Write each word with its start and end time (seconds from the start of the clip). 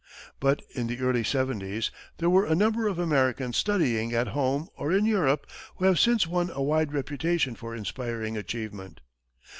But 0.39 0.63
in 0.73 0.87
the 0.87 0.99
early 1.01 1.23
seventies, 1.23 1.91
there 2.17 2.27
were 2.27 2.47
a 2.47 2.55
number 2.55 2.87
of 2.87 2.97
Americans 2.97 3.57
studying 3.57 4.13
at 4.15 4.29
home 4.29 4.67
or 4.75 4.91
in 4.91 5.05
Europe 5.05 5.45
who 5.75 5.85
have 5.85 5.99
since 5.99 6.25
won 6.25 6.49
a 6.55 6.63
wide 6.63 6.91
reputation 6.91 7.53
for 7.53 7.75
inspiring 7.75 8.35
achievement. 8.35 9.01